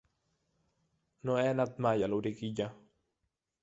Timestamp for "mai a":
1.89-2.13